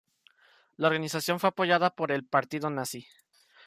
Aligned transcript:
La 0.77 0.87
organización 0.87 1.39
fue 1.39 1.49
apoyada 1.49 1.93
por 1.95 2.11
el 2.11 2.25
Partido 2.25 2.71
Nazi. 2.71 3.05